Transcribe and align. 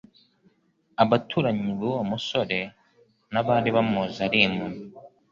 Abaturanyi 1.03 1.71
b'uwo 1.79 2.01
musore 2.11 2.59
n'abari 3.31 3.69
bamuzi 3.75 4.19
ari 4.27 4.37
impumyi 4.47 4.81